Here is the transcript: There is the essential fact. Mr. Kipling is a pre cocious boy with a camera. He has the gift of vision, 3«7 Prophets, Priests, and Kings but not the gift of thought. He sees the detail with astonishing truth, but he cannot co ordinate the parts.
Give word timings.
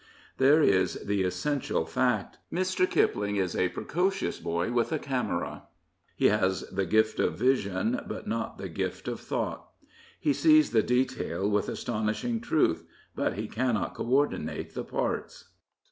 There 0.37 0.63
is 0.63 0.95
the 1.05 1.21
essential 1.21 1.85
fact. 1.85 2.39
Mr. 2.51 2.89
Kipling 2.89 3.35
is 3.35 3.55
a 3.55 3.69
pre 3.69 3.83
cocious 3.83 4.41
boy 4.41 4.71
with 4.71 4.91
a 4.91 4.97
camera. 4.97 5.67
He 6.15 6.29
has 6.29 6.61
the 6.71 6.87
gift 6.87 7.19
of 7.19 7.37
vision, 7.37 7.73
3«7 7.73 7.73
Prophets, 7.73 7.77
Priests, 7.77 7.77
and 7.77 7.99
Kings 7.99 8.07
but 8.07 8.27
not 8.27 8.57
the 8.57 8.67
gift 8.69 9.07
of 9.07 9.19
thought. 9.19 9.69
He 10.19 10.33
sees 10.33 10.71
the 10.71 10.81
detail 10.81 11.47
with 11.47 11.69
astonishing 11.69 12.39
truth, 12.39 12.83
but 13.15 13.33
he 13.33 13.47
cannot 13.47 13.93
co 13.93 14.05
ordinate 14.07 14.73
the 14.73 14.83
parts. 14.83 15.49